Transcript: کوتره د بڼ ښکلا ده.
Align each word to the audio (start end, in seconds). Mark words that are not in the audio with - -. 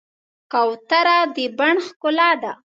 کوتره 0.51 1.17
د 1.35 1.37
بڼ 1.57 1.75
ښکلا 1.87 2.29
ده. 2.41 2.51